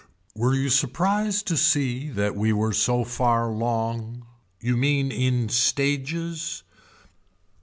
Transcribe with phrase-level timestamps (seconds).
[0.35, 4.25] Were you surprised to see that we were so far long.
[4.59, 6.63] You mean in stages.